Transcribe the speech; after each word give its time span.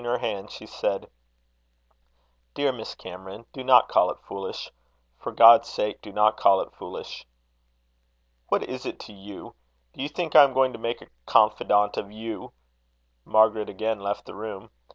her 0.03 0.17
hands, 0.17 0.51
she 0.51 0.65
said: 0.65 1.07
"Dear 2.55 2.71
Miss 2.71 2.95
Cameron, 2.95 3.45
do 3.53 3.63
not 3.63 3.87
call 3.87 4.09
it 4.09 4.17
foolish. 4.27 4.71
For 5.19 5.31
God's 5.31 5.69
sake, 5.69 6.01
do 6.01 6.11
not 6.11 6.37
call 6.37 6.59
it 6.61 6.73
foolish." 6.73 7.23
"What 8.47 8.63
is 8.63 8.83
it 8.87 8.99
to 9.01 9.13
you? 9.13 9.53
Do 9.93 10.01
you 10.01 10.09
think 10.09 10.35
I 10.35 10.43
am 10.43 10.53
going 10.53 10.73
to 10.73 10.79
make 10.79 11.03
a 11.03 11.09
confidante 11.27 11.97
of 11.99 12.11
you?" 12.11 12.51
Margaret 13.25 13.69
again 13.69 13.99
left 13.99 14.25
the 14.25 14.33
room. 14.33 14.71